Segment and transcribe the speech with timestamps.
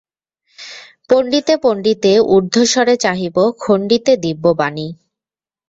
[1.09, 4.87] পণ্ডিতে পণ্ডিতে ঊর্ধ্বস্বরে চাহিব খণ্ডিতে দিব্য বাণী।